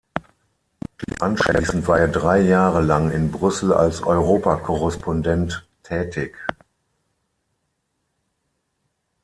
Anschließend 1.19 1.87
war 1.87 1.99
er 1.99 2.07
drei 2.07 2.39
Jahre 2.41 2.81
lang 2.81 3.11
in 3.11 3.29
Brüssel 3.31 3.71
als 3.71 4.01
Europa-Korrespondent 4.01 5.67
tätig. 5.83 6.35